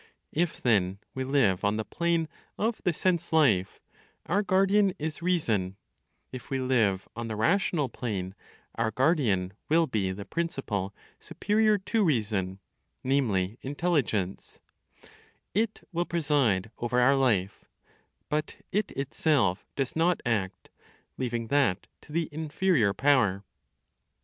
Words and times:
If 0.31 0.59
then 0.59 0.97
we 1.13 1.23
live 1.23 1.63
on 1.63 1.77
the 1.77 1.85
plane 1.85 2.27
of 2.57 2.81
the 2.83 2.91
sense 2.91 3.31
life, 3.31 3.79
our 4.25 4.41
guardian 4.41 4.93
is 4.97 5.21
reason; 5.21 5.75
if 6.31 6.49
we 6.49 6.59
live 6.59 7.07
on 7.15 7.27
the 7.27 7.35
rational 7.35 7.87
plane, 7.87 8.33
our 8.73 8.89
guardian 8.89 9.53
will 9.69 9.85
be 9.85 10.11
the 10.11 10.25
principal 10.25 10.91
superior 11.19 11.77
to 11.77 12.03
reason 12.03 12.57
(namely, 13.03 13.59
intelligence); 13.61 14.59
it 15.53 15.87
will 15.91 16.05
preside 16.05 16.71
over 16.79 16.99
our 16.99 17.15
life, 17.15 17.65
but 18.27 18.55
it 18.71 18.89
itself 18.93 19.67
does 19.75 19.95
not 19.95 20.19
act, 20.25 20.71
leaving 21.19 21.45
that 21.49 21.85
to 22.01 22.11
the 22.11 22.27
inferior 22.31 22.91
power. 22.91 23.43